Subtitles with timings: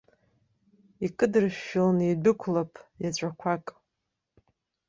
[1.05, 2.71] Икыдышәшәан идәықәлап
[3.05, 3.65] еҵәақәак.